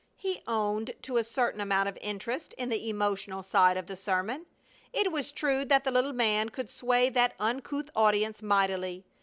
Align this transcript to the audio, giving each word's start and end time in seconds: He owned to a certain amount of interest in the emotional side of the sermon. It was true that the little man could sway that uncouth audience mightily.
He 0.17 0.41
owned 0.47 0.95
to 1.03 1.17
a 1.17 1.23
certain 1.23 1.61
amount 1.61 1.87
of 1.87 1.95
interest 2.01 2.53
in 2.53 2.69
the 2.69 2.89
emotional 2.89 3.43
side 3.43 3.77
of 3.77 3.85
the 3.85 3.95
sermon. 3.95 4.47
It 4.91 5.11
was 5.11 5.31
true 5.31 5.63
that 5.65 5.83
the 5.83 5.91
little 5.91 6.11
man 6.11 6.49
could 6.49 6.71
sway 6.71 7.09
that 7.11 7.35
uncouth 7.39 7.91
audience 7.95 8.41
mightily. 8.41 9.05